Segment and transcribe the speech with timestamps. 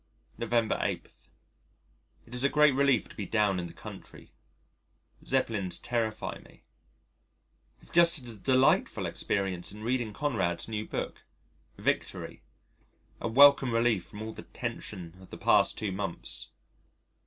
[0.35, 1.27] November 8.
[2.25, 4.33] It is a great relief to be down in the country.
[5.23, 6.63] Zeppelins terrify me.
[7.81, 11.21] Have just had a delightful experience in reading Conrad's new book,
[11.77, 12.41] Victory
[13.19, 16.49] a welcome relief from all the tension of the past two months.